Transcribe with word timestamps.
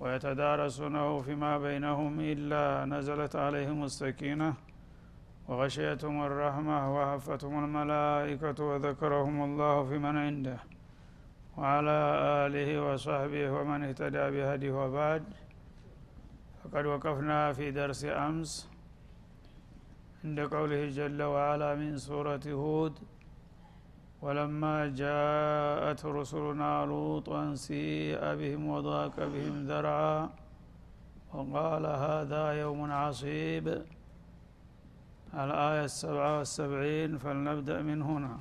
ويتدارسونه 0.00 1.20
فيما 1.20 1.58
بينهم 1.58 2.20
إلا 2.20 2.84
نزلت 2.84 3.36
عليهم 3.36 3.84
السكينة 3.84 4.54
وغشيتهم 5.48 6.16
الرحمة 6.28 6.78
وحفتهم 6.96 7.64
الملائكة 7.64 8.64
وذكرهم 8.64 9.36
الله 9.44 9.84
في 9.88 9.98
من 9.98 10.16
عنده 10.16 10.58
وعلى 11.56 11.98
آله 12.46 12.68
وصحبه 12.86 13.50
ومن 13.50 13.82
اهتدى 13.84 14.24
بهديه 14.34 14.72
وبعد. 14.72 15.24
فقد 16.64 16.86
وقفنا 16.86 17.52
في 17.52 17.70
درس 17.70 18.04
أمس 18.04 18.68
عند 20.24 20.40
قوله 20.40 20.86
جل 20.98 21.22
وعلا 21.22 21.74
من 21.74 21.96
سورة 21.96 22.40
هود 22.46 22.98
ولما 24.22 24.86
جاءت 24.86 26.06
رسلنا 26.06 26.86
لوطا 26.86 27.54
سيء 27.54 28.18
بهم 28.18 28.68
وضاق 28.68 29.16
بهم 29.18 29.66
ذرعا 29.66 30.30
وقال 31.34 31.86
هذا 31.86 32.52
يوم 32.52 32.92
عصيب. 32.92 33.82
الآية 35.34 35.84
السبعة 35.84 36.38
والسبعين 36.38 37.18
فلنبدأ 37.18 37.82
من 37.82 38.02
هنا. 38.02 38.38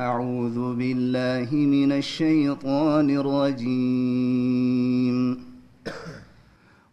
أعوذ 0.00 0.76
بالله 0.76 1.54
من 1.54 1.92
الشيطان 1.92 3.10
الرجيم. 3.10 4.74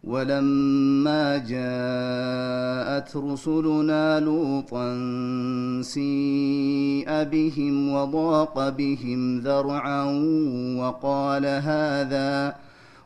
ولما 0.04 1.38
جاءت 1.38 3.16
رسلنا 3.16 4.20
لوطا 4.20 4.88
سيء 5.82 7.22
بهم 7.24 7.92
وضاق 7.92 8.68
بهم 8.68 9.38
ذرعا 9.38 10.04
وقال 10.78 11.46
هذا 11.46 12.54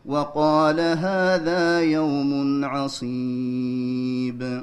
وقال 0.06 0.80
هذا 0.80 1.80
يوم 1.80 2.64
عصيب. 2.64 4.62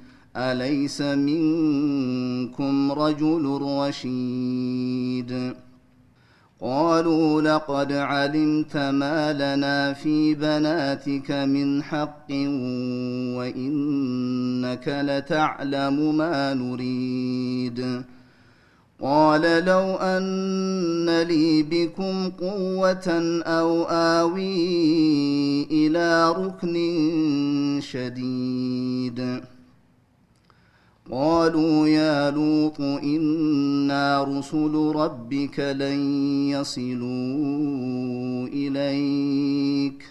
أليس 0.37 1.01
منكم 1.01 2.91
رجل 2.91 3.59
رشيد؟ 3.61 5.53
قالوا 6.61 7.41
لقد 7.41 7.91
علمت 7.91 8.77
ما 8.77 9.33
لنا 9.33 9.93
في 9.93 10.35
بناتك 10.35 11.31
من 11.31 11.83
حق 11.83 12.31
وإنك 13.37 14.87
لتعلم 14.87 16.17
ما 16.17 16.53
نريد. 16.53 18.03
قال 19.01 19.65
لو 19.65 19.95
أن 19.95 21.21
لي 21.21 21.63
بكم 21.63 22.29
قوة 22.29 23.41
أو 23.45 23.83
آوي 23.83 25.63
إلى 25.63 26.31
ركن 26.31 27.79
شديد. 27.81 29.41
قالوا 31.09 31.87
يا 31.87 32.31
لوط 32.31 32.81
إنا 32.81 34.23
رسل 34.23 34.91
ربك 34.95 35.59
لن 35.59 35.99
يصلوا 36.49 38.47
إليك. 38.47 40.05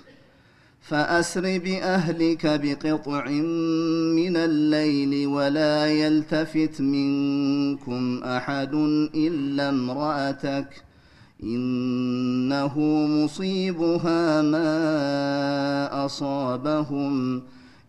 فأسر 0.81 1.41
بأهلك 1.41 2.47
بقطع 2.47 3.29
من 4.15 4.37
الليل 4.37 5.27
ولا 5.27 5.87
يلتفت 5.87 6.81
منكم 6.81 8.21
أحد 8.25 8.75
إلا 9.15 9.69
امرأتك. 9.69 10.85
إنه 11.43 12.79
مصيبها 13.07 14.43
ما 14.43 16.05
أصابهم. 16.07 17.43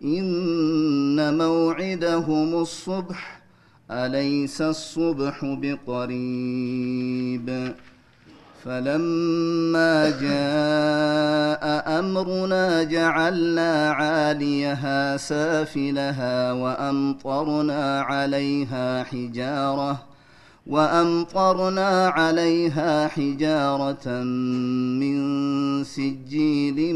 إن 0.04 1.38
موعدهم 1.38 2.62
الصبح 2.62 3.42
أليس 3.92 4.62
الصبح 4.62 5.40
بقريب؟ 5.44 6.72
فلما 8.66 10.10
جاء 10.10 12.00
أمرنا 12.00 12.84
جعلنا 12.84 13.92
عاليها 13.92 15.18
سافلها 15.18 16.52
وأمطرنا 16.52 18.02
عليها 18.02 19.04
حجارة 19.04 20.04
وأمطرنا 20.68 22.08
عليها 22.08 23.08
حجارة 23.08 24.24
من 25.02 25.18
سجيل 25.84 26.96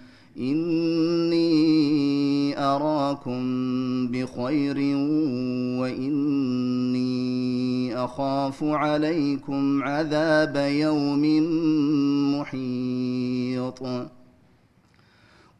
إني 0.37 1.51
أراكم 2.59 3.41
بخير 4.07 4.77
وإني 5.81 7.11
أخاف 7.95 8.63
عليكم 8.63 9.83
عذاب 9.83 10.55
يوم 10.55 11.23
محيط. 12.39 13.83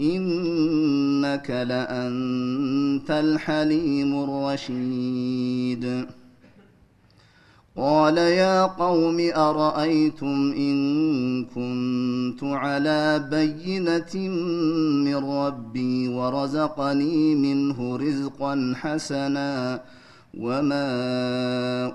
إنك 0.00 1.50
لأنت 1.50 3.10
الحليم 3.10 4.24
الرشيد. 4.24 6.06
قال 7.76 8.18
يا 8.18 8.64
قوم 8.64 9.30
أرأيتم 9.36 10.52
إن 10.56 11.44
كنت 11.44 12.44
على 12.44 13.28
بينة 13.30 14.28
من 15.04 15.16
ربي 15.16 16.08
ورزقني 16.08 17.34
منه 17.34 17.96
رزقا 17.96 18.74
حسنا 18.76 19.80
وما 20.38 20.86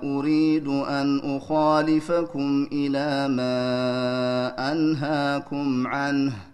أريد 0.02 0.68
أن 0.68 1.20
أخالفكم 1.24 2.68
إلى 2.72 3.28
ما 3.28 4.72
أنهاكم 4.72 5.86
عنه. 5.86 6.49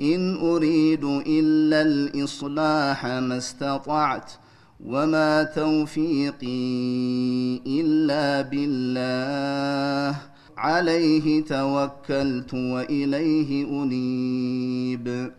إن 0.00 0.36
أريد 0.36 1.04
إلا 1.04 1.82
الإصلاح 1.82 3.06
ما 3.06 3.36
استطعت 3.36 4.32
وما 4.86 5.42
توفيقي 5.42 6.36
إلا 7.66 8.42
بالله. 8.42 10.18
عليه 10.56 11.44
توكلت 11.44 12.54
وإليه 12.54 13.82
أنيب. 13.82 15.32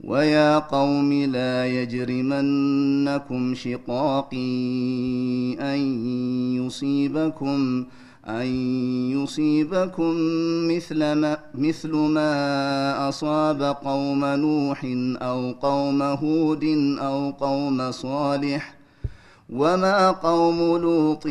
ويا 0.00 0.58
قوم 0.58 1.12
لا 1.12 1.66
يجرمنكم 1.66 3.54
شقاقي 3.54 4.36
أن 5.60 5.78
يصيبكم 6.56 7.86
أن 8.28 8.46
يصيبكم 9.10 10.14
مثل 10.68 11.12
ما, 11.12 11.38
مثل 11.54 11.92
ما 11.92 13.08
أصاب 13.08 13.62
قوم 13.62 14.24
نوح 14.24 14.84
أو 15.22 15.52
قوم 15.52 16.02
هود 16.02 16.64
أو 17.00 17.30
قوم 17.30 17.90
صالح 17.90 18.74
وما 19.50 20.10
قوم 20.10 20.76
لوط 20.76 21.26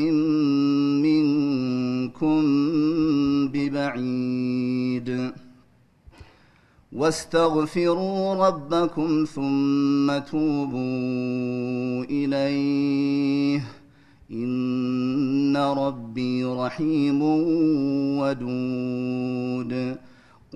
منكم 1.05 2.41
ببعيد. 3.47 5.31
واستغفروا 6.91 8.47
ربكم 8.47 9.25
ثم 9.35 10.17
توبوا 10.31 12.03
إليه. 12.03 13.84
ان 15.55 15.77
ربي 15.77 16.45
رحيم 16.45 17.21
ودود 18.19 19.97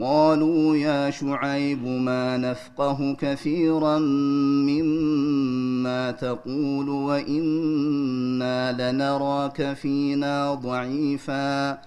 قالوا 0.01 0.75
يا 0.75 1.09
شعيب 1.09 1.85
ما 1.85 2.37
نفقه 2.37 3.15
كثيرا 3.19 3.99
مما 4.69 6.11
تقول 6.11 6.89
وأنا 6.89 8.71
لنراك 8.91 9.73
فينا 9.73 10.53
ضعيفا 10.53 11.81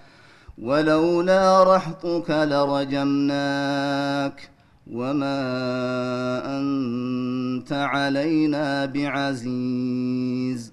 ولولا 0.61 1.63
رحطك 1.75 2.29
لرجمناك 2.29 3.69
وما 4.91 5.39
انت 6.59 7.71
علينا 7.71 8.85
بعزيز 8.85 10.72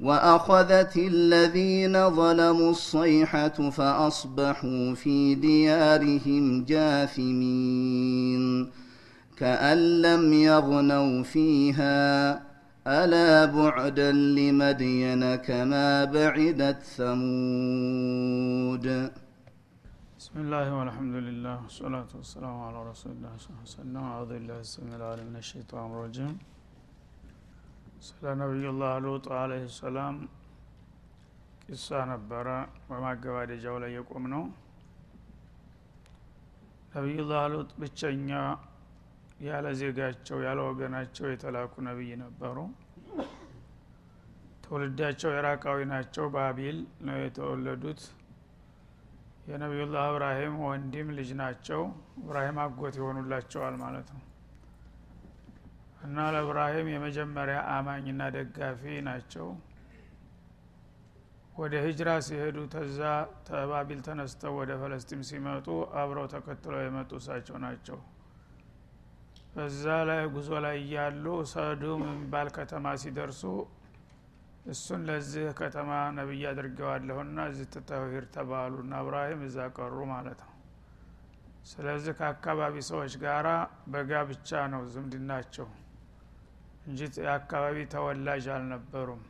وأخذت 0.00 0.96
الذين 0.96 2.10
ظلموا 2.10 2.70
الصيحة 2.70 3.70
فأصبحوا 3.70 4.94
في 4.94 5.34
ديارهم 5.34 6.64
جاثمين 6.64 8.70
كأن 9.36 10.02
لم 10.02 10.32
يغنوا 10.32 11.22
فيها 11.22 12.42
ألا 12.86 13.44
بعدا 13.44 14.12
لمدين 14.12 15.34
كما 15.34 16.04
بعدت 16.04 16.82
ثمود. 16.82 18.86
بسم 20.18 20.40
الله 20.44 20.74
والحمد 20.78 21.14
لله 21.14 21.62
والصلاة 21.62 22.10
والسلام 22.14 22.56
على 22.66 22.90
رسول 22.90 23.12
الله 23.12 23.32
صلى 23.36 23.50
الله 23.50 23.60
عليه 23.60 23.76
وسلم. 23.76 23.96
أعوذ 23.96 24.28
بالله 24.28 24.60
السميع 24.60 24.96
العليم 24.96 25.26
من 25.26 25.36
الشيطان 25.36 25.92
الرجيم. 25.92 26.38
ስለ 28.00 28.32
ነቢዩላህ 28.40 28.92
ሉጥ 29.04 29.26
አለህ 29.38 29.62
ሰላም 29.76 30.16
ቂሳ 31.64 31.98
ነበረ። 32.10 32.46
በማገባደጃው 32.86 33.76
ላይ 33.82 33.90
የቆም 33.96 34.24
ነው 34.32 34.44
ነቢዩላህ 36.94 37.42
ሉጥ 37.52 37.70
ብቸኛ 37.80 38.30
ያለ 39.42 39.66
ዜጋቸው 39.80 40.38
ያለ 40.46 40.60
ወገናቸው 40.68 41.26
የተላኩ 41.30 41.74
ነቢይ 41.88 42.12
ነበሩ። 42.22 42.56
ትውልዳቸው 44.64 45.30
ኢራቃዊ 45.36 45.78
ናቸው። 45.92 46.26
ባቢል 46.34 46.76
ነው 47.06 47.16
የተወለዱት። 47.22 48.02
የነቢዩላህ 49.50 50.04
እብራሂም 50.10 50.56
ወንድም 50.64 51.08
ልጅ 51.18 51.30
ናቸው። 51.40 51.80
እብራሂም 52.20 52.58
አጎት 52.64 52.96
ይሆኑላቸዋል 53.00 53.76
ማለት 53.82 54.10
ነው 54.14 54.24
እና 56.00 56.18
ለእብራሂም 56.34 56.86
የመጀመሪያ 56.92 57.58
አማኝና 57.72 58.22
ደጋፊ 58.36 58.82
ናቸው። 59.08 59.48
ወደ 61.54 61.74
ሂጅራ 61.84 62.10
ሲሄዱ 62.26 62.58
ተዛ 62.74 63.00
ተባቢል 63.48 64.00
ተነስተው 64.06 64.52
ወደ 64.58 64.70
ፈለስጢም 64.82 65.22
ሲመጡ 65.30 65.66
አብረው 66.00 66.26
ተከትለው 66.34 66.80
የመጡ 66.82 67.10
እሳቸው 67.20 67.56
ናቸው። 67.64 67.98
በዛ 69.54 69.84
ላይ 70.08 70.22
ጉዞ 70.34 70.50
ላይ 70.64 70.76
እያሉ 70.82 71.24
ሰዱም 71.52 72.02
የሚባል 72.06 72.48
ከተማ 72.56 72.94
ሲደርሱ 73.02 73.42
እሱን 74.66 75.02
ለዚህ 75.08 75.46
ከተማ 75.60 75.90
ነቢይ 76.16 76.42
አድርገዋለሁና 76.50 77.46
እዚህ 77.50 77.68
ትተውሂድ 77.74 78.26
ተባሉና 78.34 78.94
እብራሂም 79.04 79.42
እዛ 79.46 79.68
ቀሩ 79.76 79.98
ማለት 80.12 80.40
ነው። 80.40 80.54
ስለዚህ 81.70 82.12
ከአካባቢ 82.18 82.74
ሰዎች 82.90 83.14
ጋራ 83.22 83.48
በጋብቻ 83.92 84.60
ነው 84.72 84.82
ዝምድናቸው 84.92 85.68
እንጂ 86.80 87.00
የአካባቢ 87.20 87.76
ተወላጅ 87.92 88.44
አልነበሩም። 88.54 89.22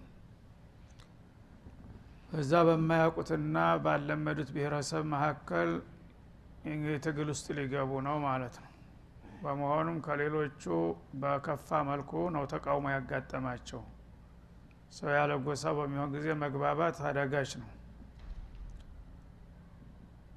እዛ 2.32 2.52
በማያውቁትና 2.66 3.56
ባለመዱት 3.84 4.50
ብሔረሰብ 4.56 5.04
መካከል 5.14 5.70
ትግል 7.04 7.28
ውስጥ 7.32 7.46
ሊገቡ 7.58 7.90
ነው 8.06 8.16
ማለት 8.26 8.56
ነው። 8.62 8.68
በመሆኑም 9.42 9.98
ከሌሎቹ 10.06 10.62
በከፋ 11.22 11.68
መልኩ 11.88 12.12
ነው 12.34 12.44
ተቃውሞ 12.52 12.86
ያጋጠማቸው። 12.94 13.82
ሰው 14.92 15.10
ያለ 15.16 15.32
ጎሳ 15.44 15.64
በሚሆን 15.76 16.08
ጊዜ 16.14 16.26
መግባባት 16.42 16.96
አዳጋች 17.08 17.50
ነው። 17.60 17.70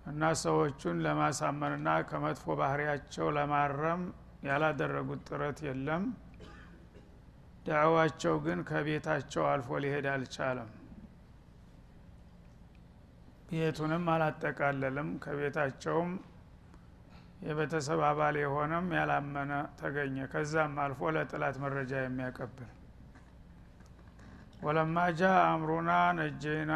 እና 0.06 0.32
ሰዎቹን 0.42 0.98
ለማሳመንና 1.06 1.90
ከመጥፎ 2.10 2.56
ባህሪያቸው 2.60 3.28
ለማረም 3.38 4.02
ያላደረጉት 4.48 5.22
ጥረት 5.30 5.60
የለም 5.68 6.04
ዳዕዋቸው 7.66 8.36
ግን 8.46 8.60
ከቤታቸው 8.70 9.44
አልፎ 9.52 9.78
ሊሄድ 9.84 10.06
አልቻለም። 10.14 10.70
ቤቱንም 13.50 14.06
አላጠቃለልም 14.14 15.10
ከቤታቸውም 15.24 16.12
የቤተሰብ 17.46 18.02
አባል 18.10 18.36
የሆነም 18.42 18.86
ያላመነ 18.98 19.52
ተገኘ። 19.80 20.18
ከዛም 20.32 20.76
አልፎ 20.84 21.12
ለጥላት 21.16 21.56
መረጃ 21.64 21.92
የሚያቀብል 22.02 22.70
ወለማ 24.64 24.98
ጃ 25.14 25.24
አምሩና 25.48 25.90
ነጀይና 26.20 26.74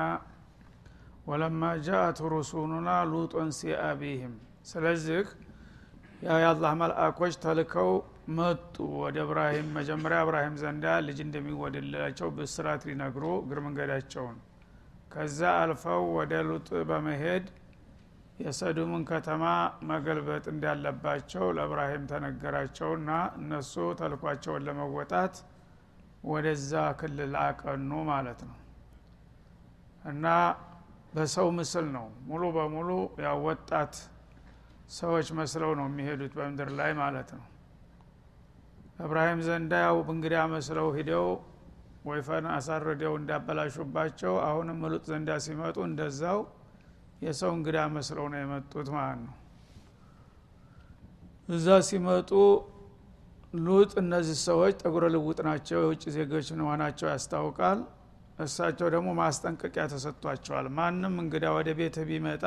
ወለማ 1.27 1.61
ጃአት 1.85 2.17
ሩሱሉና 2.31 2.89
ሉጦን 3.11 3.49
ሲአቢህም። 3.57 4.33
ስለዚህ 4.65 5.25
የአላህ 6.25 6.71
መልአኮች 6.81 7.33
ተልከው 7.43 7.91
መጡ። 8.27 8.73
ወደ 9.01 9.17
እብራሂም 9.25 9.67
መጀመሪያ 9.75 10.17
እብራሂም 10.23 10.55
ዘንዳ 10.61 10.85
ልጅ 11.05 11.19
እንደሚወድላቸው 11.25 12.29
ብስራት 12.37 12.81
ሊነግሩ 12.89 13.23
እግር 13.41 13.59
መንገዳቸውን። 13.65 14.37
ከዛ 15.11 15.39
አልፈው 15.59 16.03
ወደ 16.17 16.33
ሉጥ 16.47 16.69
በመሄድ 16.89 17.45
የሰዱምን 18.39 19.03
ከተማ 19.09 19.43
መገልበጥ 19.91 20.45
እንዳለባቸው 20.51 21.45
ለእብራሂም 21.57 22.03
ተነገራቸውና 22.11 23.09
እነሱ 23.39 23.73
ተልኳቸውን 24.01 24.65
ለመወጣት 24.67 25.35
ወደዛ 26.27 26.71
ክልል 26.99 27.33
አቀኑ 27.43 27.91
ማለት 28.11 28.39
ነው። 28.49 28.57
እና 30.05 30.25
በሰው 31.13 31.47
ምስል 31.57 31.85
ነው። 31.95 32.07
ሙሉ 32.29 32.43
በሙሉ 32.55 32.89
ያው 33.25 33.37
ወጣት 33.47 33.93
ሰዎች 34.95 35.27
መስለው 35.39 35.71
ነው 35.79 35.87
የሚሄዱት 35.89 36.33
በምድር 36.37 36.69
ላይ 36.79 36.91
ማለት 36.99 37.29
ነው 37.37 37.45
እብራሂም 38.99 39.39
ዘንዳ 39.47 39.73
ያው 39.83 39.97
እንግዳ 40.13 40.35
መስለው 40.53 40.87
ሂደው 40.97 41.27
ወይፈን 42.07 42.45
አሳርደው 42.53 43.13
እንዳበላሹባቸው 43.19 44.33
አሁንም 44.45 44.79
ሉጥ 44.91 45.03
ዘንዳ 45.09 45.31
ሲመጡ 45.45 45.77
እንደዛው 45.87 46.39
የሰው 47.21 47.51
እንግዳ 47.57 47.77
መስለው 47.95 48.25
ነው 48.31 48.39
የመጡት 48.41 48.87
ማለት 48.95 49.19
ነው። 49.25 49.35
እዛ 51.49 51.67
ሲመጡ 51.87 52.31
ሉጥ 53.59 53.91
እነዚህ 54.01 54.37
ሰዎች 54.47 54.73
ጠጉረ 54.81 55.05
ልውጥ 55.13 55.39
ናቸው 55.47 55.77
የውጭ 55.81 56.03
ዜጎች 56.17 56.47
መሆናቸው 56.59 57.07
ያስታውቃል። 57.11 57.79
እሳቸው 58.39 58.87
ደግሞ 58.95 59.09
ማስጠንቀቂያ 59.19 59.83
ተሰጥቷቸዋል። 59.93 60.65
ማንም 60.77 61.15
እንግዳ 61.23 61.45
ወደ 61.55 61.69
ቤትህ 61.79 62.05
ቢመጣ 62.09 62.43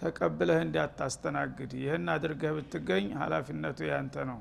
ተቀብለህ 0.00 0.60
እንዳታስተናግድ 0.66 1.72
ይህን 1.80 2.06
አድርገህ 2.14 2.52
ብትገኝ 2.58 3.06
ሀላፊነቱ 3.20 3.78
ያንተ 3.90 4.16
ነው 4.30 4.38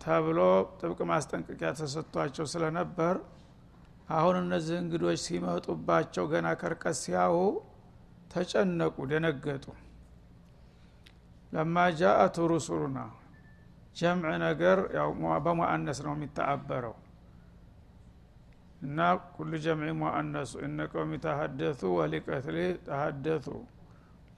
ተብሎ 0.00 0.38
ጥብቅ 0.80 1.00
ማስጠንቀቂያ 1.10 1.70
ተሰጥቷቸው 1.78 2.46
ስለነበር 2.52 3.16
አሁን 4.10 4.36
እነዚህ 4.42 4.76
እንግዶች 4.82 5.18
ሲመጡባቸው 5.26 6.24
ገና 6.32 6.48
ከርቀት 6.60 6.96
ሲያዩ 7.00 7.36
ተጨነቁ 8.30 8.96
ደነገጡ። 9.10 9.64
ለማ 11.52 11.76
ጃአት 12.00 12.36
ሩሱሉና 12.50 12.98
ጀምዕ 13.96 14.32
ነገር 14.44 14.78
ያው 14.96 15.08
በሙአነስ 15.44 15.98
ነው 16.06 16.12
የሚተአበረው። 16.16 16.96
እና 18.82 18.98
ኩሉ 19.32 19.52
ጀምዒ 19.64 19.90
ሙአነሱ 20.00 20.52
እነ 20.66 20.78
ቀውሚ 20.92 21.12
ተሀደቱ 21.24 21.80
ወሊቀትሊ 21.96 22.58
ተሀደቱ 22.86 23.46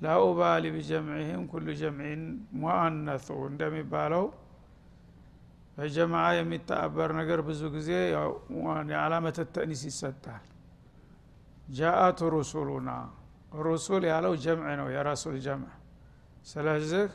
ላኡባሊ 0.00 0.64
ቢጀምዕህም 0.76 1.42
ኩሉ 1.52 1.66
ጀምዒን 1.80 2.22
ሙአነሱ 2.62 3.28
እንደሚባለው 3.50 4.24
በጀማዓ 5.76 6.24
የሚተአበር 6.36 7.10
ነገር 7.18 7.40
ብዙ 7.46 7.60
ጊዜ 7.76 7.90
የዓላመተ 8.90 9.38
ተእኒስ 9.54 9.82
ይሰጣል። 9.88 10.42
ጃአቱ 11.72 12.20
ሩሱሉና 12.34 12.90
ሩሱል 13.62 14.02
ያለው 14.10 14.34
ጀምዕ 14.44 14.70
ነው 14.80 14.88
የረሱል 14.94 15.36
ጀምዕ። 15.46 15.72
ስለዚህ 16.46 17.06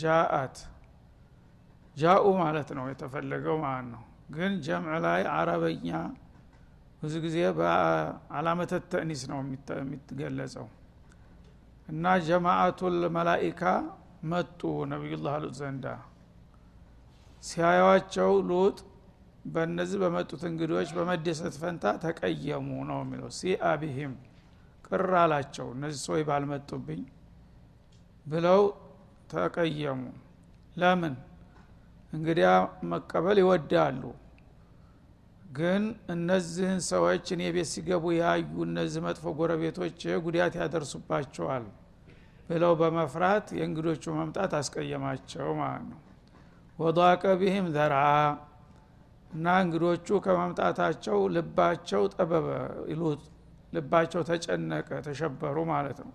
ጃአት 0.00 0.56
ጃኡ 1.96 2.26
ማለት 2.42 2.68
ነው 2.78 2.84
የተፈለገው 2.90 3.56
ማለት 3.64 3.88
ነው። 3.94 4.02
ግን 4.34 4.52
ጀምዕ 4.66 4.94
ላይ 5.06 5.22
አረበኛ 5.36 5.88
ብዙ 7.02 7.14
ጊዜ 7.24 7.38
በአላመተ 7.58 8.72
ተእኒስ 8.90 9.22
ነው 9.30 9.38
የሚገለጸው። 9.80 10.66
እና 11.88 12.04
ጀማአቱል 12.26 12.98
መላኢካ 13.16 13.62
መጡ 14.24 14.60
ነቢዩላህ 14.92 15.34
ሉጥ 15.42 15.54
ዘንዳ 15.60 15.86
ሲያዩዋቸው 17.42 18.32
ሉጥ 18.48 18.78
በእነዚህ 19.44 19.98
በመጡት 20.02 20.42
እንግዶች 20.48 20.90
በመደሰት 20.96 21.54
ፈንታ 21.62 21.84
ተቀየሙ 22.02 22.68
ነው 22.90 22.98
የሚለው። 23.04 23.30
ሲአቢሂም 23.38 24.12
ቅር 24.86 25.10
አላቸው። 25.20 25.66
እነዚህ 25.74 26.00
ሰዎች 26.06 26.22
ባልመጡብኝ 26.28 27.02
ብለው 28.26 28.62
ተቀየሙ። 29.32 30.02
ለምን? 30.76 31.14
እንግዲያ 32.12 32.48
መቀበል 32.90 33.38
ይወዳሉ። 33.42 34.02
ግን 35.52 35.82
እነዚህን 36.14 36.80
ሰዎች 36.90 37.24
እኔ 37.34 37.42
ቤት 37.54 37.68
ሲገቡ 37.72 38.04
ያዩ 38.18 38.44
እነዚህ 38.66 39.00
መጥፎ 39.06 39.24
ጎረቤቶች 39.38 39.98
ጉዳት 40.26 40.54
ያደርሱባቸዋል 40.60 41.64
ብለው 42.48 42.72
በመፍራት 42.80 43.46
የእንግዶቹ 43.58 44.04
መምጣት 44.18 44.52
አስቀየማቸው 44.58 45.50
ማለት 45.60 45.84
ነው 45.90 46.00
ወضاቀ 46.78 47.22
ቢህም 47.40 47.66
ዘርአ 47.74 48.00
እና 49.32 49.46
እንግዶቹ 49.62 50.06
ከመምጣታቸው 50.24 51.18
ልባቸው 51.34 52.02
ጠበበ 52.14 52.46
ይሉት 52.90 53.22
ልባቸው 53.72 54.22
ተጨነቀ 54.28 54.88
ተሸበሩ 55.06 55.56
ማለት 55.70 55.98
ነው። 56.04 56.12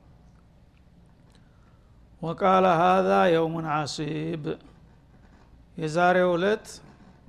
ወቃለ 2.22 2.66
ሀዛ 2.82 3.10
የውሙን 3.34 3.68
አሲብ 3.76 4.44
የዛሬው 5.78 6.32
እለት 6.38 6.68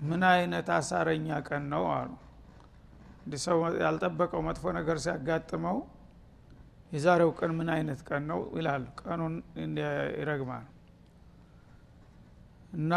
ምን 0.08 0.22
አይነት 0.30 0.68
አሳረኛ 0.76 1.28
ቀን 1.48 1.64
ነው 1.72 1.84
አሉ። 1.94 2.10
እንዲህ 3.22 3.40
ሰው 3.46 3.58
ያልጠበቀው 3.82 4.40
መጥፎ 4.46 4.72
ነገር 4.78 4.98
ሲያጋጥመው 5.04 5.78
የዛሬው 6.92 7.30
ቀን 7.38 7.50
ምን 7.58 7.68
አይነት 7.74 8.00
ቀን 8.08 8.22
ነው 8.30 8.40
ይላል 8.56 8.84
ቀኑን 9.00 9.34
ይረግማል 10.18 10.66
እና 12.72 12.92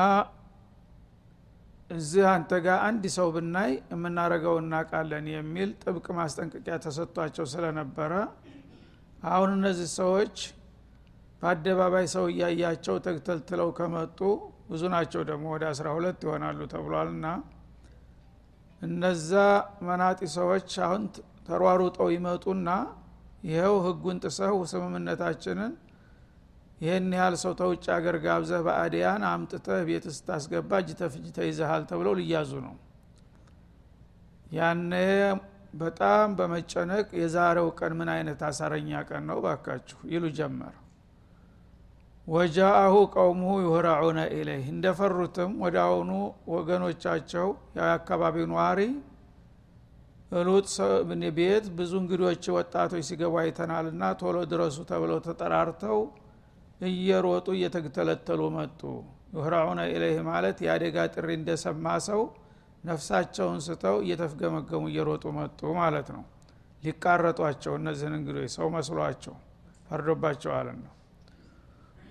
እዚህ 1.89 2.23
አንተ 2.33 2.51
ጋር 2.65 2.77
አንድ 2.87 3.03
ሰው 3.15 3.27
ብናይ 3.35 3.71
የምናረገው 3.91 4.55
እናቃለን 4.61 5.25
የሚል 5.33 5.69
ጥብቅ 5.83 6.05
ማስጠንቀቂያ 6.19 6.75
ተሰጥቷቸው 6.85 7.45
ስለነበረ 7.53 8.13
አሁን 9.31 9.49
እነዚህ 9.57 9.89
ሰዎች 9.99 10.35
በአደባባይ 11.41 12.05
ሰው 12.15 12.25
እያያቸው 12.31 12.95
ተግተልትለው 13.07 13.69
ከመጡ 13.77 14.19
ብዙ 14.69 14.81
ናቸው 14.95 15.21
ደግሞ 15.29 15.45
ወደ 15.55 15.63
አስራ 15.71 15.87
ሁለት 15.97 16.19
ይሆናሉ 16.25 16.59
ተብሏልና 16.73 17.27
እነዛ 18.81 19.31
መናጢ 19.87 20.19
ሰዎች 20.37 20.69
አሁን 20.85 21.03
ተሯሩጠው 21.47 22.07
ይመጡና 22.15 22.69
ይኸው 23.49 23.75
ህጉን 23.85 24.17
ጥሰው 24.25 24.57
ስምምነታችንን 24.71 25.73
ይህን 26.81 27.09
ያህል 27.13 27.35
ሰው 27.41 27.53
ተውጭ 27.59 27.85
አገር 27.95 28.15
ጋብዘህ 28.23 28.61
በአዲያን 28.67 29.23
አምጥተህ 29.29 29.81
ቤት 29.87 30.05
ስታስገባ 30.15 30.79
እጅ 30.81 30.89
ተፍጅ 31.01 31.25
ተይዘሃል 31.35 31.83
ተብለው 31.89 32.13
ሊያዙ 32.19 32.51
ነው። 32.65 32.75
ያኔ 34.51 34.91
በጣም 35.81 36.29
በመጨነቅ 36.37 37.07
የዛሬው 37.19 37.67
ቀን 37.79 37.91
ምን 37.99 38.09
አይነት 38.15 38.39
አሳረኛ 38.47 38.89
ቀን 39.09 39.23
ነው? 39.29 39.37
ባካችሁ 39.45 39.99
ይሉ 40.13 40.23
ጀመር። 40.37 40.73
ወጃአሁ 42.27 42.95
ቀውሙሁ 43.13 43.53
ዩህራዑነ 43.63 44.19
ኢለይህ። 44.35 44.65
እንደፈሩትም 44.73 45.53
ወደ 45.63 45.77
አሁኑ 45.85 46.09
ወገኖቻቸው 46.53 47.47
የአካባቢው 47.77 48.45
ነዋሪ 48.51 48.81
ሉጥ 50.41 50.67
ቤት 51.37 51.65
ብዙ 51.77 51.93
እንግዶች 52.01 52.43
ወጣቶች 52.55 53.03
ሲገቡ 53.07 53.33
አይተናልና 53.41 54.03
ቶሎ 54.21 54.37
ድረሱ 54.51 54.77
ተብለው 54.91 55.19
ተጠራርተው 55.25 55.97
እየሮጡ 56.81 57.47
እየተግተለተሉ 57.57 58.41
መጡ። 58.55 58.81
ዩህራዑነ 59.35 59.79
ኢለይህ 59.91 60.19
ማለት 60.29 60.57
የአደጋ 60.65 60.97
ጥሪ 61.13 61.27
እንደሰማ 61.39 61.85
ሰው 62.07 62.21
ነፍሳቸውን 62.83 63.59
ስተው 63.65 63.97
እየተፍገመገሙ 64.05 64.83
እየሮጡ 64.91 65.23
መጡ 65.37 65.59
ማለት 65.79 66.07
ነው። 66.15 66.23
ሊቃረጧቸው 66.83 67.73
እነዚህን 67.79 68.15
እንግዶች 68.19 68.51
ሰው 68.55 68.67
መስሏቸው 68.75 69.35
ፈርዶባቸዋል 69.89 70.67
ነው። 70.77 70.93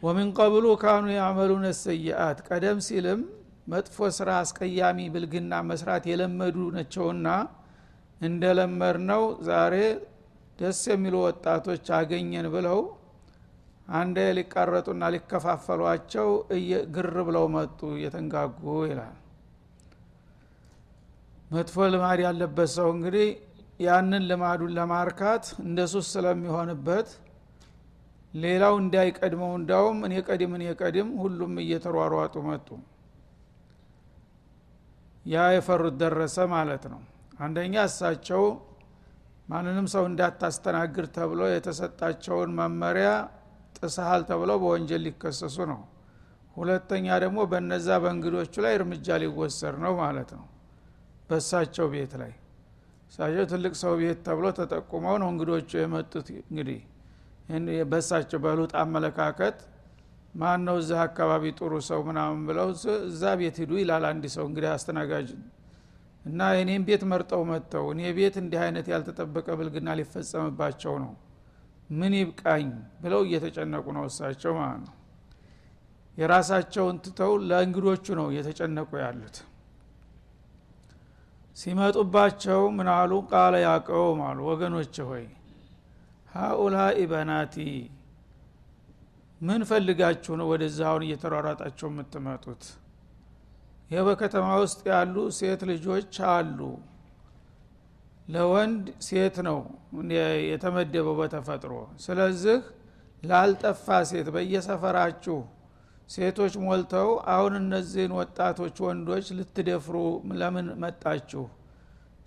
ወሚን 0.03 0.29
ቀብሉ 0.39 0.67
ካኑ 0.83 1.07
ያዕመሉነ 1.17 1.67
ሰይአት 1.83 2.39
ቀደም 2.49 2.79
ሲልም 2.87 3.21
መጥፎ 3.73 4.07
ስራ 4.19 4.29
አስቀያሚ 4.43 4.99
ብልግና 5.15 5.53
መስራት 5.71 6.05
የለመዱ 6.11 6.57
ነቸውና 6.77 7.27
እንደለመድ 8.21 8.97
ነው 9.11 9.23
ዛሬ 9.49 9.75
ደስ 10.59 10.81
የሚሉ 10.91 11.17
ወጣቶች 11.27 11.87
አገኘን 11.99 12.47
ብለው 12.55 12.81
አንዴ 13.91 14.19
ሊቃረጡና 14.37 15.05
ሊከፋፈሏቸው 15.15 16.29
ግር 16.95 17.15
ብለው 17.29 17.47
መጡ 17.55 17.81
እየተንጋጉ 17.97 18.61
ይላል። 18.91 19.17
መጥፎ 21.51 21.87
ልማድ 21.93 22.21
ያለበት 22.27 22.71
ሰው 22.77 22.89
እንግዲህ 22.95 23.29
ያንን 23.81 24.25
ልማዱን 24.31 24.73
ለማርካት 24.79 25.45
እንደ 25.65 25.81
ሱስ 25.93 26.07
ስለሚሆንበት 26.15 27.09
ሌላው 28.35 28.75
እንዳይቀድመው 28.83 29.53
እንዳውም 29.59 29.99
እኔ 30.07 30.15
ቀድም 30.29 30.53
እኔ 30.59 30.65
ቀድም 30.81 31.09
ሁሉም 31.23 31.55
እየተሯሯጡ 31.63 32.35
መጡ። 32.49 32.69
ያ 35.27 35.47
የፈሩት 35.55 35.95
ደረሰ 36.03 36.39
ማለት 36.55 36.85
ነው። 36.93 37.01
አንደኛ 37.41 37.75
እሳቸው 37.89 38.45
ማንንም 39.49 39.87
ሰው 39.95 40.05
እንዳታስተናግድ 40.11 41.07
ተብሎ 41.17 41.41
የተሰጣቸውን 41.53 42.51
መመሪያ 42.59 43.09
ጥሰሃል 43.77 44.23
ተብለው 44.29 44.59
በወንጀል 44.63 45.03
ሊከሰሱ 45.07 45.57
ነው። 45.73 45.81
ሁለተኛ 46.57 47.07
ደግሞ 47.25 47.41
በነዛ 47.51 47.89
በእንግዶቹ 48.03 48.55
ላይ 48.65 48.73
እርምጃ 48.79 49.19
ሊወሰድ 49.23 49.77
ነው 49.85 49.93
ማለት 50.01 50.31
ነው። 50.39 50.47
በሳቸው 51.29 51.87
ቤት 51.93 52.13
ላይ። 52.23 52.33
እሳቸው 53.11 53.45
ትልቅ 53.53 53.75
ሰው 53.81 53.93
ቤት 54.01 54.19
ተብሎ 54.27 54.47
ተጠቁመው 54.59 55.17
ነው 55.23 55.29
እንግዶቹ 55.33 55.71
የመጡት። 55.81 56.29
እንግዲህ 56.43 56.81
በሳቸው 57.93 58.39
በሉጥ 58.45 58.73
አመለካከት 58.83 59.57
ማን 60.35 60.61
ነው 60.67 60.77
እዚህ 60.81 60.99
አካባቢ 61.05 61.45
ጥሩ 61.59 61.73
ሰው 61.89 62.01
ምናምን 62.09 62.43
ብለው 62.49 62.69
እዛ 63.09 63.23
ቤት 63.41 63.57
ሂዱ 63.63 63.73
ይላል 63.81 64.05
አንድ 64.11 64.25
ሰው 64.35 64.45
እንግዲህ 64.51 64.71
አስተናጋጅ። 64.75 65.31
እና 66.25 66.49
እኔም 66.61 66.83
ቤት 66.89 67.03
መርጠው 67.11 67.43
መጥተው 67.51 67.85
እኔ 67.93 68.01
ቤት 68.17 68.35
እንዲህ 68.41 68.61
አይነት 68.65 68.87
ያልተጠበቀ 68.93 69.49
ብልግና 69.59 69.91
ሊፈጸምባቸው 70.01 70.95
ነው 71.05 71.13
ምን 71.91 72.13
ይብቃኝ 72.19 72.67
ብለው 73.03 73.23
እየተጨነቁ 73.27 73.87
ነው 73.97 74.05
እሳቸው 74.09 74.53
ማለት 74.59 74.83
ነው። 74.87 74.97
የራሳቸውን 76.19 76.97
ትተው 77.05 77.33
ለእንግዶቹ 77.49 78.07
ነው 78.19 78.27
እየተጨነቁ 78.33 78.91
ያሉት። 79.03 79.37
ሲመጡባቸው 81.57 82.61
ምናሉ 82.77 83.13
ቃለ 83.31 83.55
ያቀውም 83.65 84.21
አሉ። 84.27 84.39
ወገኖች 84.51 84.95
ሆይ 85.09 85.25
ሀኡላኢ 86.33 86.99
በናቲ 87.13 87.57
ምን 89.41 89.61
ፈልጋችሁ 89.69 90.33
ነው 90.41 90.47
ወደዛ 90.53 90.79
አሁን 90.89 91.03
እየተሯሯጣቸው 91.07 91.89
የምትመጡት? 91.91 92.63
ይህ 93.91 94.03
በከተማ 94.07 94.47
ውስጥ 94.63 94.81
ያሉ 94.93 95.17
ሴት 95.39 95.61
ልጆች 95.71 96.15
አሉ 96.33 96.59
ለወንድ 98.31 98.87
ሴት 99.07 99.37
ነው 99.47 99.59
የተመደበው 100.51 101.15
በተፈጥሮ። 101.21 101.73
ስለዚህ 102.05 102.59
ላልጠፋ 103.23 103.87
ሴት 104.11 104.29
በየሰፈራችሁ 104.35 105.39
ሴቶች 106.09 106.55
ሞልተው 106.63 107.09
አሁን 107.33 107.53
እነዚህን 107.61 108.13
ወጣቶች 108.19 108.77
ወንዶች 108.87 109.27
ልትደፍሩ 109.39 109.97
ለምን 110.41 110.69
መጣችሁ? 110.83 111.43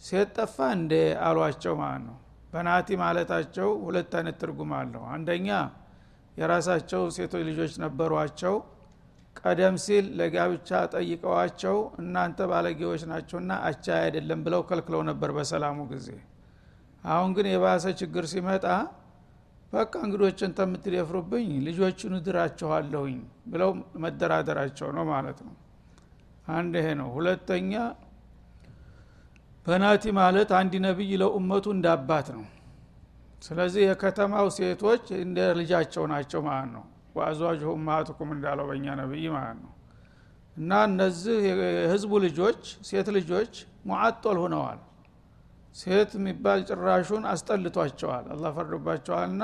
ሴት 0.03 0.29
ጠፋ 0.37 0.57
እንደ 0.77 0.93
አሏቸው 1.27 1.73
ማለት 1.81 2.03
ነው። 2.07 2.17
በናቲ 2.53 2.87
ማለታቸው 3.01 3.69
ሁለት 3.85 4.11
አይነት 4.19 4.35
ትርጉም 4.41 4.71
አለው። 4.79 5.03
አንደኛ 5.13 5.49
የራሳቸው 6.35 7.01
ሴቶች 7.17 7.43
ልጆች 7.49 7.73
ነበሯቸው 7.83 8.55
ቀደም 9.43 9.75
ሲል 9.83 10.05
ለጋብቻ 10.19 10.69
ጠይቀዋቸው 10.93 11.77
እናንተ 12.01 12.45
ባለጌዎች 12.51 13.01
ናቸውና 13.09 13.53
አቻ 13.67 13.85
አይደለም 14.03 14.39
ብለው 14.45 14.61
ከልክለው 14.69 15.01
ነበር 15.09 15.31
በሰላሙ 15.37 15.79
ጊዜ። 15.91 16.07
አሁን 17.03 17.31
ግን 17.37 17.47
የባሰ 17.51 17.85
ችግር 18.01 18.25
ሲመጣ 18.33 18.65
በቃ 19.73 19.93
እንግዶችን 20.05 20.51
ተምትደፍሩብኝ 20.57 21.49
ልጆቹን 21.67 22.13
እድራችኋለሁኝ 22.17 23.17
ብለው 23.51 23.71
መደራደራቸው 24.03 24.89
ነው 24.97 25.05
ማለት 25.11 25.39
ነው። 25.47 25.55
አንድ 26.51 26.73
ይሄ 26.79 26.87
ነው። 26.99 27.09
ሁለተኛ 27.15 27.73
በናቲ 29.65 30.03
ማለት 30.19 30.49
አንድ 30.59 30.73
ነቢይ 30.85 31.11
ለኡመቱ 31.21 31.65
እንዳባት 31.75 32.27
ነው። 32.37 32.45
ስለዚህ 33.41 33.83
የከተማው 33.85 34.47
ሴቶች 34.57 35.05
እንደ 35.21 35.39
ልጃቸው 35.59 36.03
ናቸው 36.11 36.41
ማለት 36.47 36.71
ነው 36.75 36.83
ወአዝዋጅሁ 37.15 37.69
እማቱኩም 37.77 38.29
እንዳለው 38.35 38.65
በእኛ 38.69 38.85
ነቢይ 39.01 39.27
ማለት 39.35 39.57
ነው። 39.63 39.71
እና 40.57 40.71
እነዚህ 40.87 41.37
የህዝቡ 41.49 42.13
ልጆች 42.25 42.61
ሴት 42.89 43.07
ልጆች 43.17 43.53
ሙዓጦል 43.89 44.37
ሁነዋል 44.43 44.79
ሴት 45.75 46.11
የሚባል 46.17 46.59
ጭራሹን 46.69 47.23
አስጠልቷቸዋል። 47.29 48.25
አላ 48.33 48.51
ፈርዶባቸዋልና 48.57 49.43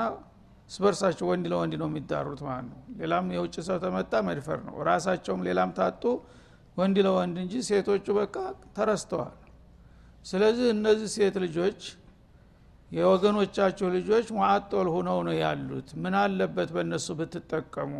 ስበርሳቸው 0.70 1.26
ወንድ 1.30 1.46
ለወንድ 1.52 1.74
ነው 1.80 1.88
የሚዳሩት 1.90 2.40
ማለት 2.46 2.66
ነው። 2.70 2.80
ሌላም 3.00 3.26
የውጭ 3.36 3.56
ሰው 3.68 3.78
ተመጣ 3.84 4.12
መድፈር 4.28 4.60
ነው። 4.68 4.74
ራሳቸውም 4.88 5.40
ሌላም 5.48 5.70
ታጡ 5.78 6.02
ወንድ 6.76 6.98
ለወንድ 7.06 7.36
እንጂ 7.44 7.54
ሴቶቹ 7.68 8.06
በቃ 8.18 8.36
ተረስተዋል። 8.76 9.34
ስለዚህ 10.24 10.66
እነዚህ 10.76 11.08
ሴት 11.16 11.36
ልጆች 11.44 11.80
የወገኖቻችሁ 12.92 13.88
ልጆች 13.96 14.26
ሙዓጦል 14.36 14.88
ሁነው 14.94 15.18
ነው 15.26 15.34
ያሉት። 15.42 15.88
ምን 16.02 16.14
አለበት 16.20 16.70
በእነሱ 16.76 17.06
ብትጠቀሙ? 17.18 17.92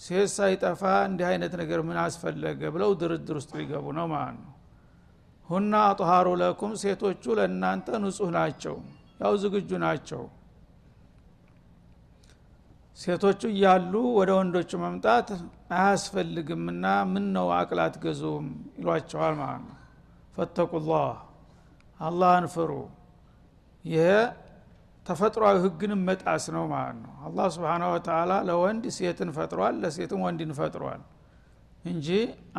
ሴት 0.00 0.30
ሳይጠፋ 0.32 0.80
እንዲህ 1.08 1.26
አይነት 1.28 1.52
ነገር 1.60 1.80
ምን 1.88 1.98
አስፈለገ 2.02 2.60
ብለው 2.74 2.90
ድርድር 3.00 3.36
ውስጥ 3.40 3.52
ሊገቡ 3.58 3.86
ነው 3.98 4.06
ማለት 4.14 4.38
ነው። 4.40 4.52
ሁና 5.48 5.72
አጥሃሩ 5.90 6.28
ለኩም 6.40 6.72
ሴቶቹ 6.82 7.24
ለእናንተ 7.38 7.88
ንጹህ 8.02 8.30
ናቸው 8.36 8.76
ያው 9.20 9.34
ዝግጁ 9.42 9.70
ናቸው። 9.84 10.22
ሴቶቹ 12.98 13.40
እያሉ 13.52 13.94
ወደ 14.18 14.30
ወንዶቹ 14.38 14.70
መምጣት 14.82 15.28
አያስፈልግምና 15.78 16.84
ምን 17.10 17.24
ነው 17.36 17.48
አቅላት 17.56 17.94
ገዙም 18.04 18.46
ይሏቸዋል 18.78 19.34
ማለት 19.40 19.64
ነው። 19.66 19.74
ፈተቁላህ 20.36 21.08
አላህን 22.00 22.46
ፍሩ 22.54 22.70
ይሄ 23.86 24.04
ተፈጥሯዊ 25.06 25.56
ህግንም 25.64 26.00
መጣስ 26.08 26.44
ነው 26.54 26.64
ማለት 26.70 26.96
ነው። 27.02 27.12
አላህ 27.26 27.46
ስብሓን 27.54 27.82
ወተላ 27.90 28.32
ለወንድ 28.48 28.84
ሴትን 28.96 29.28
ፈጥሯል 29.36 29.74
ለሴትም 29.82 30.22
ወንድን 30.26 30.52
ፈጥሯል 30.58 31.02
እንጂ 31.84 32.08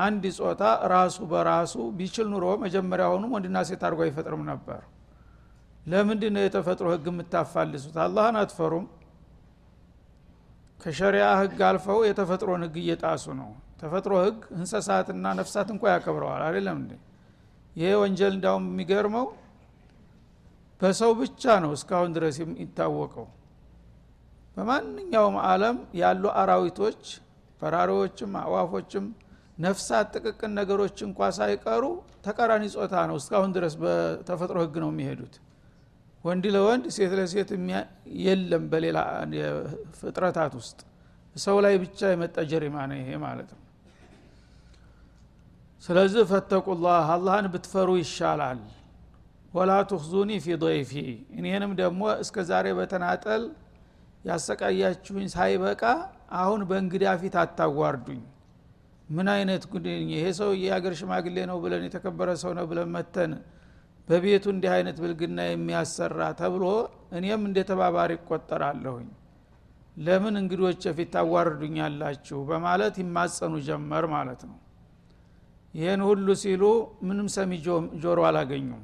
አንድ 0.03 0.23
ጾታ 0.37 0.61
ራሱ 0.93 1.17
በራሱ 1.31 1.73
ቢችል 1.97 2.27
ኑሮ 2.33 2.45
መጀመሪያውኑም 2.61 3.31
ወንድና 3.35 3.63
ሴት 3.69 3.81
አድርጎ 3.87 4.01
አይፈጥርም 4.05 4.43
ነበር። 4.51 4.79
ለምንድ 5.85 6.23
ነው 6.35 6.43
የተፈጥሮ 6.45 6.87
ህግ 6.93 7.05
የምታፋልሱት? 7.11 7.97
አላህን 8.05 8.37
አትፈሩም። 8.41 8.85
ከሸሪያ 10.79 11.25
ህግ 11.41 11.59
አልፈው 11.67 11.99
የተፈጥሮን 12.07 12.63
ህግ 12.65 12.75
እየጣሱ 12.81 13.25
ነው። 13.39 13.49
ተፈጥሮ 13.81 14.13
ህግ 14.25 14.39
እንሰሳትና 14.57 15.25
ነፍሳት 15.39 15.67
እንኳ 15.73 15.83
ያከብረዋል። 15.93 16.41
አይደለም 16.47 16.77
እንዴ? 16.81 16.91
ይሄ 17.75 17.89
ወንጀል 18.01 18.33
እንዳውም 18.37 18.65
የሚገርመው 18.71 19.25
በሰው 20.81 21.11
ብቻ 21.19 21.43
ነው 21.63 21.71
እስካሁን 21.77 22.11
ድረስ 22.17 22.35
የሚታወቀው። 22.41 23.27
በማንኛውም 24.57 25.35
አለም 25.47 25.77
ያሉ 25.99 26.23
አራዊቶች 26.41 27.01
በራሪዎችም 27.61 28.31
አዋፎችም 28.41 29.05
ነፍሳት 29.57 30.07
ጥቅቅን 30.15 30.51
ነገሮች 30.59 30.97
እንኳ 31.05 31.29
ሳይቀሩ 31.37 31.83
ተቃራኒ 32.25 32.65
ጾታ 32.75 32.95
ነው 33.09 33.15
እስካሁን 33.21 33.51
ድረስ 33.55 33.73
በተፈጥሮ 33.81 34.57
ህግ 34.63 34.75
ነው 34.83 34.89
የሚሄዱት። 34.93 35.35
ወንድ 36.23 36.45
ለወንድ 36.55 36.85
ሴት 36.95 37.11
ለሴት 37.19 37.49
የለም 38.23 38.63
በሌላ 38.71 38.97
ፍጥረታት 39.99 40.53
ውስጥ። 40.59 40.79
ሰው 41.35 41.57
ላይ 41.65 41.75
ብቻ 41.83 41.99
የመጣ 42.11 42.37
ጀሪማ 42.51 42.75
ነው 42.91 42.97
ይሄ 43.01 43.09
ማለት 43.25 43.49
ነው። 43.55 43.61
ስለዚህ 45.83 46.23
ፈተቁላህ 46.31 47.07
አላህን 47.15 47.47
ብትፈሩ 47.53 47.89
ይሻላል 48.01 48.59
ወላ 49.53 49.71
ትኽዙኒ 49.89 50.31
ፊ 50.43 50.55
ضይፊ 50.63 50.91
እኔንም 51.37 51.71
ደግሞ 51.81 52.01
እስከ 52.23 52.37
ዛሬ 52.49 52.67
በተናጠል 52.79 53.43
ያሰቃያችሁኝ 54.27 55.27
ሳይበቃ 55.35 55.83
አሁን 56.39 56.61
በእንግዳ 56.69 57.05
ፊት 57.21 57.35
አታዋርዱኝ። 57.41 58.21
ምን 59.09 59.27
አይነት 59.33 59.63
ጉድኝ 59.71 60.07
ይሄ 60.15 60.25
ሰው 60.39 60.49
የአገር 60.61 60.93
ሽማግሌ 60.99 61.37
ነው 61.51 61.57
ብለን 61.63 61.83
የተከበረ 61.87 62.29
ሰው 62.41 62.51
ነው 62.57 62.65
ብለን 62.71 62.89
መተን 62.95 63.33
በቤቱ 64.07 64.45
እንዲህ 64.53 64.71
አይነት 64.75 64.97
ብልግና 65.03 65.39
የሚያሰራ 65.47 66.19
ተብሎ 66.39 66.65
እኔም 67.17 67.41
እንደ 67.49 67.57
ተባባሪ 67.69 68.11
ይቆጠራለሁኝ 68.17 69.07
ለምን 69.97 70.35
እንግዶች 70.41 70.83
ፊት 70.97 71.09
ታዋርዱኛላችሁ? 71.15 72.37
በማለት 72.49 72.95
ይማጸኑ 73.01 73.53
ጀመር 73.67 74.05
ማለት 74.13 74.41
ነው። 74.49 74.57
ይህን 75.73 76.01
ሁሉ 76.07 76.27
ሲሉ 76.43 76.63
ምንም 77.07 77.27
ሰሚ 77.35 77.51
ጆሮ 78.03 78.19
አላገኙም 78.29 78.83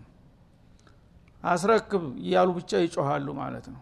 አስረክብ 1.43 2.03
እያሉ 2.21 2.49
ብቻ 2.57 2.71
ይጮሃሉ 2.83 3.27
ማለት 3.39 3.65
ነው። 3.73 3.81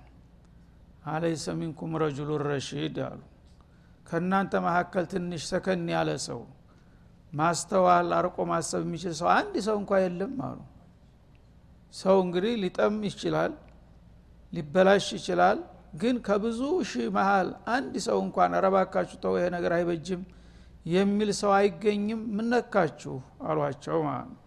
አለይሰ 1.07 1.45
ሚንኩም 1.59 1.91
ረጁሉ 2.03 2.29
ረሺድ 2.45 2.97
አሉ። 3.07 3.19
ከእናንተ 4.07 4.53
መካከል 4.65 5.03
ትንሽ 5.11 5.43
ሰከን 5.51 5.83
ያለ 5.93 6.09
ሰው 6.27 6.41
ማስተዋል 7.33 8.09
አርቆ 8.17 8.37
ማሰብ 8.49 8.81
የሚችል 8.85 9.13
ሰው 9.19 9.27
አንድ 9.35 9.53
ሰው 9.67 9.75
እንኳ 9.81 9.91
የለም 10.03 10.33
አሉ። 10.47 10.59
ሰው 11.93 12.17
እንግዲህ 12.25 12.53
ሊጠም 12.63 12.97
ይችላል 13.07 13.53
ሊበላሽ 14.53 15.05
ይችላል 15.17 15.59
ግን 16.01 16.15
ከብዙ 16.27 16.59
ሺህ 16.89 17.07
መሃል 17.15 17.47
አንድ 17.75 17.93
ሰው 18.05 18.17
እንኳን 18.25 18.51
ረባካችሁ 18.65 19.17
ተው 19.23 19.33
ይሄ 19.37 19.45
ነገር 19.55 19.73
አይበጅም 19.77 20.21
የሚል 20.87 21.29
ሰው 21.39 21.51
አይገኝም 21.57 22.21
ምነካችሁ 22.37 23.15
አሏቸው 23.49 23.97
ማለት 24.07 24.29
ነው 24.29 24.37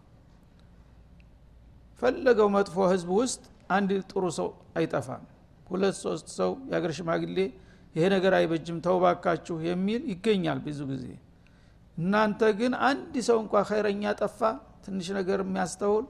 ፈለገው 2.04 2.48
መጥፎ 2.54 2.76
ህዝብ 2.92 3.10
ውስጥ 3.18 3.42
አንድ 3.74 3.90
ጥሩ 4.10 4.24
ሰው 4.38 4.48
አይጠፋም። 4.78 5.22
ሁለት 5.66 5.96
ሶስት 6.02 6.26
ሰው 6.38 6.50
የአገር 6.70 6.92
ሽማግሌ 6.98 7.38
ይሄ 7.94 8.04
ነገር 8.14 8.32
አይበጅም 8.38 8.78
ተውባካችሁ 8.86 9.56
የሚል 9.66 10.02
ይገኛል 10.12 10.58
ብዙ 10.66 10.80
ጊዜ። 10.90 11.06
እናንተ 11.96 12.42
ግን 12.58 12.72
አንድ 12.88 13.14
ሰው 13.28 13.38
እንኳ 13.42 13.54
ኸይረኛ 13.68 14.12
ጠፋ 14.20 14.40
ትንሽ 14.84 15.08
ነገር 15.18 15.40
የሚያስተውል 15.44 16.06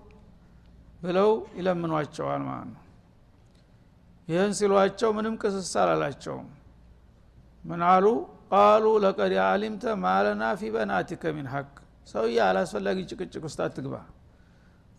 ብለው 1.02 1.30
ይለምኗቸዋል 1.59 2.42
ማለት 2.48 2.68
ነው። 2.72 2.80
ይህን 4.28 4.52
ሲሏቸው 4.59 5.11
ምንም 5.16 5.35
ቅስስ 5.42 5.72
አላላቸውም። 5.83 6.48
ምን 7.64 7.83
አሉ? 7.90 8.07
ቃሉ 8.52 8.85
ለቀድ 9.04 9.33
አሊምተ 9.46 9.85
ማለና 10.02 10.42
ፊ 10.59 10.70
በናቲከ 10.74 11.33
ሚን 11.37 11.46
ሀቅ 11.52 11.70
ሰውዬ 12.07 12.37
አላስፈላጊ 12.48 12.98
ጭቅጭቅ 13.11 13.42
ውስጥ 13.48 13.61
አትግባ 13.66 13.94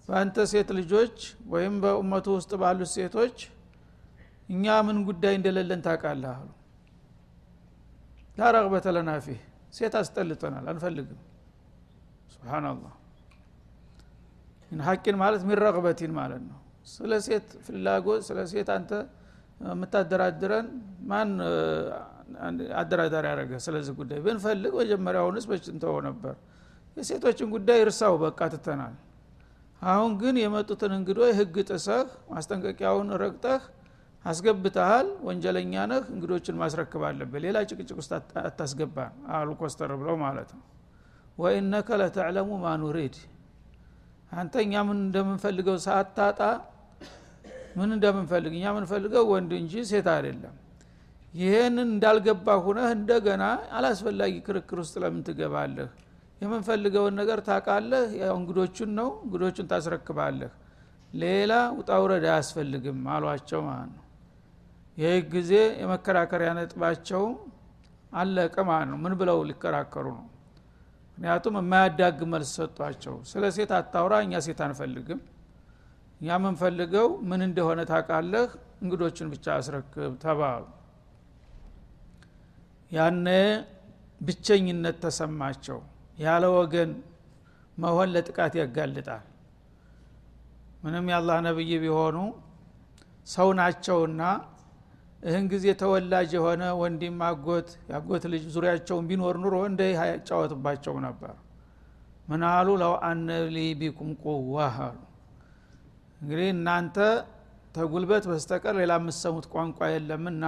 በአንተ 0.09 0.37
ሴት 0.51 0.69
ልጆች 0.79 1.15
ወይም 1.53 1.75
በኡመቱ 1.83 2.25
ውስጥ 2.37 2.51
ባሉት 2.61 2.89
ሴቶች 2.95 3.37
እኛ 4.49 4.75
ምን 4.87 4.97
ጉዳይ 5.07 5.33
እንደሌለን 5.39 5.81
ታውቃለህ 5.85 6.33
አሉ። 6.35 6.49
ላረግበተ 8.37 8.87
ለና 8.95 9.11
ፊህ 9.25 9.39
ሴት 9.73 9.93
አስጠልጠናል 9.99 10.65
አንፈልግም። 10.71 11.19
ስብናላህ 12.33 12.93
ምን 14.71 14.79
ሀቂን 14.87 15.17
ማለት 15.21 15.41
ሚን 15.47 15.57
ረግበቲን 15.65 16.13
ማለት 16.19 16.43
ነው። 16.49 16.59
ስለ 16.93 17.11
ሴት 17.27 17.47
ፍላጎት 17.65 18.21
ስለ 18.27 18.39
ሴት 18.51 18.69
አንተ 18.75 18.91
የምታደራድረን 19.65 20.67
ማን 21.09 21.29
አደራዳሪ 22.79 23.25
ያደረገ 23.29 23.51
ስለዚህ 23.65 23.93
ጉዳይ? 23.99 24.19
ብንፈልግ 24.25 24.73
መጀመሪያውንስ 24.81 25.45
በችንተው 25.49 25.95
ነበር። 26.07 26.35
የሴቶችን 26.97 27.47
ጉዳይ 27.55 27.79
እርሳው 27.85 28.13
በቃ 28.23 28.39
ትተናል 28.53 28.95
አሁን 29.81 30.11
ግን 30.21 30.35
የመጡትን 30.41 30.93
እንግዶች 30.97 31.31
ህግ 31.39 31.55
ጥሰህ 31.69 32.03
ማስጠንቀቂያውን 32.31 33.09
ረግጠህ 33.23 33.61
አስገብተሃል 34.25 35.07
ወንጀለኛ 35.27 35.73
ነህ 35.91 36.03
እንግዶችን 36.13 36.55
ማስረክብ 36.61 37.01
አለብህ። 37.09 37.41
ሌላ 37.45 37.57
ጭቅጭቅ 37.69 37.97
ውስጥ 37.99 38.11
አታስገባን 38.41 39.13
አሉ 39.35 39.49
ኮስተር 39.59 39.91
ብለው 40.01 40.15
ማለት 40.23 40.49
ነው። 40.57 40.63
ወኢነከ 41.37 41.89
ለተዕለሙ 42.01 42.49
ማኑሪድ 42.63 43.15
አንተ 44.31 44.53
እኛ 44.65 44.73
ምን 44.87 44.97
እንደምንፈልገው 45.05 45.77
ሳታጣ 45.85 46.39
ምን 47.77 47.89
እንደምንፈልግ? 47.95 48.51
እኛ 48.57 48.65
ምንፈልገው 48.77 49.23
ወንድ 49.33 49.51
እንጂ 49.59 49.73
ሴት 49.89 50.07
አይደለም። 50.13 50.53
ይህንን 51.33 51.87
እንዳልገባ 51.87 52.47
ሁነህ 52.65 52.89
እንደገና 52.97 53.43
አላስፈላጊ 53.77 54.33
ክርክር 54.45 54.77
ውስጥ 54.83 54.95
ለምን 55.03 55.21
ትገባለህ 55.27 55.89
የምንፈልገውን 56.41 57.13
ነገር 57.19 57.39
ታቃለህ 57.47 58.05
እንግዶቹን 58.33 58.91
ነው። 58.99 59.09
እንግዶቹን 59.25 59.67
ታስረክባለህ። 59.71 60.51
ሌላ 61.13 61.51
ውጣውረድ 61.77 62.25
አያስፈልግም 62.29 62.99
አሏቸው 63.13 63.61
ማለት 63.67 63.91
ነው። 63.93 64.01
ይህ 64.97 65.15
ጊዜ 65.33 65.51
የመከራከሪያ 65.81 66.49
ነጥባቸው 66.59 67.23
አለቀ 68.13 68.55
ማለት 68.69 68.87
ነው። 68.91 68.97
ምን 69.03 69.13
ብለው 69.19 69.39
ሊከራከሩ 69.49 70.05
ነው? 70.17 70.25
ምክንያቱም 71.17 71.55
የማያዳግ 71.59 72.19
መልስ 72.31 72.51
ሰጧቸው። 72.59 73.15
ስለ 73.29 73.43
ሴት 73.57 73.71
አታውራ 73.77 74.13
እኛ 74.25 74.33
ሴት 74.45 74.59
አንፈልግም። 74.65 75.19
እኛ 76.21 76.29
የምንፈልገው 76.33 77.07
ምን 77.29 77.41
እንደሆነ 77.47 77.79
ታቃለህ 77.91 78.49
እንግዶችን 78.81 79.27
ብቻ 79.33 79.45
አስረክብ 79.59 80.13
ተባሉ። 80.23 80.63
ያነ 82.91 83.27
ብቸኝነት 84.21 84.97
ተሰማቸው 85.03 85.79
ያለ 86.17 86.43
ወገን 86.55 86.91
መሆን 87.77 88.09
ለጥቃት 88.13 88.53
ያጋልጣል። 88.59 89.23
ምንም 90.83 91.05
የአላህ 91.11 91.37
ነብይ 91.45 91.71
ቢሆኑ 91.83 92.17
ሰው 93.27 93.47
ናቸውና 93.59 94.21
ይህን 95.23 95.45
ጊዜ 95.51 95.65
ተወላጅ 95.79 96.31
የሆነ 96.37 96.63
ወንድም 96.81 97.17
አጎት 97.27 97.69
ያጎት 97.91 98.23
ልጅ 98.33 98.43
ዙሪያቸውን 98.55 99.05
ቢኖር 99.09 99.35
ኑሮ 99.43 99.55
እንደ 99.69 99.81
ያጫወትባቸው 99.93 100.95
ነበር። 101.05 101.33
ምን 102.27 102.43
አሉ? 102.49 102.67
ለው 102.81 102.93
አነ 103.07 103.27
ቢኩም 103.81 104.11
ቁዋ 104.23 104.57
አሉ። 104.79 104.97
እንግዲህ 106.21 106.47
እናንተ 106.53 106.97
ተጉልበት 107.75 108.23
በስተቀር 108.29 108.75
ሌላ 108.81 108.93
የምሰሙት 108.99 109.45
ቋንቋ 109.53 109.79
የለምና 109.93 110.43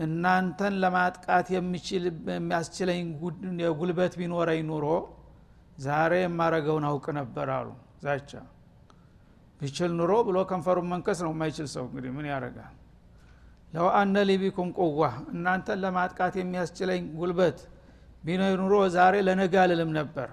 እናንተን 0.00 0.74
ለማጥቃት 0.82 1.46
የሚያስችለኝ 1.54 3.04
የጉልበት 3.62 4.14
ቢኖረኝ 4.20 4.60
ኑሮ 4.70 4.86
ዛሬ 5.78 6.12
የማረገውን 6.22 6.84
አውቅ 6.88 7.06
ነበር 7.18 7.48
አሉ። 7.56 7.68
ዛቻ። 8.04 8.30
ቢችል 9.60 9.92
ኑሮ 9.98 10.12
ብሎ 10.26 10.38
ከንፈሩን 10.50 10.88
መንከስ 10.92 11.18
ነው 11.24 11.30
የማይችል 11.34 11.68
ሰው 11.74 11.84
እንግዲህ 11.88 12.10
ምን 12.16 12.26
ያደርጋል? 12.32 12.74
ለው 13.72 13.86
አነ 13.98 14.16
ሊቢኩም 14.28 14.68
ቁዋ። 14.78 15.00
እናንተን 15.32 15.78
ለማጥቃት 15.84 16.34
የሚያስችለኝ 16.40 17.02
ጉልበት 17.18 17.58
ቢኖር 18.24 18.54
ኑሮ 18.62 18.74
ዛሬ 18.96 19.14
ለነጋ 19.26 19.54
ልልም 19.70 19.90
ነበር። 19.98 20.28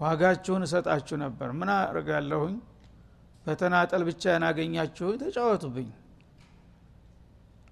ዋጋችሁን 0.00 0.62
እሰጣችሁ 0.66 1.16
ነበር። 1.24 1.48
ምን 1.58 1.70
አርጋለሁኝ 1.76 2.56
በተናጠል 3.46 4.02
ብቻ 4.08 4.22
ያናገኛችሁኝ? 4.34 5.16
ተጫወቱብኝ 5.22 5.88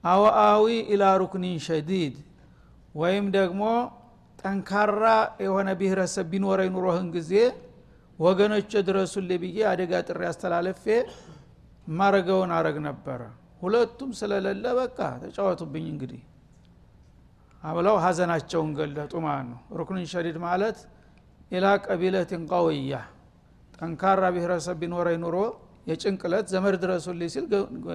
አወአዊ 0.06 0.64
ኢላ 0.92 1.04
ሩክኒን 1.20 1.58
ሸዲድ 1.66 2.14
ወይም 2.94 3.26
ደግሞ 3.36 3.62
ጠንካራ 4.38 5.04
የሆነ 5.44 5.68
ብሔረሰብ 5.80 6.26
ቢኖረኝ 6.32 6.68
ኑሮህን 6.74 7.08
ጊዜ 7.16 7.32
ወገኖች 8.18 8.72
ድረሱልኝ 8.88 9.38
ብዬ 9.42 9.58
አደጋ 9.70 9.92
ጥሪ 10.08 10.20
አስተላለፌ 10.28 10.84
ማረገውን 11.92 12.50
አረግ 12.56 12.76
ነበረ። 12.86 13.20
ሁለቱም 13.62 14.10
ስለሌለ 14.18 14.64
በቃ 14.78 14.98
ተጫወቱብኝ 15.22 15.84
እንግዲህ። 15.92 16.22
አብለው 17.62 17.96
ሀዘናቸውን 18.04 18.70
ገለጡ 18.78 19.12
ማለት 19.26 19.46
ነው። 19.52 19.60
ሩክኒን 19.78 20.08
ሸዲድ 20.12 20.36
ማለት 20.46 20.78
ኢላ 21.50 21.66
ቀቢለትን 21.86 22.42
ቀውያ 22.52 22.94
ጠንካራ 23.74 24.22
ብሔረሰብ 24.34 24.76
ቢኖረኝ 24.82 25.18
ኑሮ 25.24 25.36
የጭንቅለት 25.86 26.46
ዘመድ 26.52 26.74
ድረሱልኝ 26.84 27.28
ሲል 27.34 27.44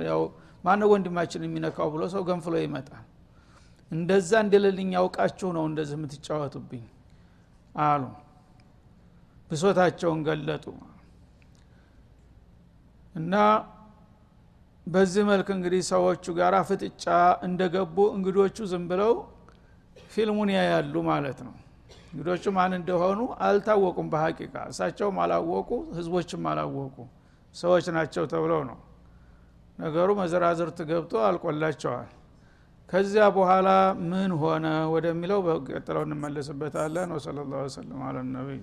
ያው 0.10 0.22
ማነ 0.64 0.82
ወንድማችን 0.92 1.46
የሚነካው 1.46 1.88
ብሎ 1.94 2.04
ሰው 2.14 2.24
ገንፍሎ 2.28 2.56
ይመጣል። 2.64 3.06
እንደዛ 3.92 4.32
እንደሌልኝ 4.46 4.90
ያውቃችሁ 4.98 5.50
ነው 5.56 5.64
እንደዚህ 5.70 5.96
የምትጫወቱብኝ 5.98 6.84
አሉ። 7.76 8.04
ብሶታቸውን 9.52 10.20
ገለጡ። 10.28 10.66
እና 13.16 13.34
በዚህ 14.88 15.24
መልክ 15.30 15.48
እንግዲህ 15.56 15.82
ሰዎቹ 15.90 16.26
ጋር 16.38 16.54
ፍጥጫ 16.70 17.06
እንደገቡ 17.48 17.98
እንግዶቹ 18.16 18.58
ዝም 18.72 18.86
ብለው 18.92 19.12
ፊልሙን 20.14 20.50
ያያሉ 20.56 20.96
ማለት 21.10 21.40
ነው። 21.48 21.56
እንግዶቹ 22.08 22.44
ማን 22.56 22.74
እንደሆኑ 22.78 23.20
አልታወቁም 23.46 24.08
በሀቂቃ 24.14 24.56
እሳቸውም 24.72 25.18
አላወቁ 25.24 25.70
ህዝቦችም 25.98 26.48
አላወቁ። 26.52 26.96
ሰዎች 27.56 27.86
ናቸው 27.96 28.24
ተብለው 28.34 28.62
ነው 28.70 28.80
ነገሩ 29.82 30.10
መዘራዝርት 30.20 30.80
ገብቶ 30.90 31.14
አልቆላቸዋል። 31.28 32.10
ከዚያ 32.90 33.26
በኋላ 33.36 33.68
ምን 34.10 34.32
ሆነ 34.42 34.66
ወደሚለው 34.94 35.40
በቀጥለው 35.46 36.04
እንመለስበታለን። 36.08 37.10
ወሰለ 37.16 37.38
ላሁ 37.52 37.62
ወሰለም 37.68 38.02
አለ 38.08 38.18
ነቢይ 38.32 38.62